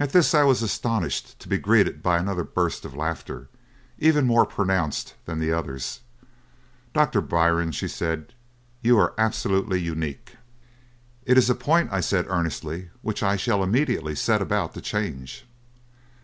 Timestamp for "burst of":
2.42-2.96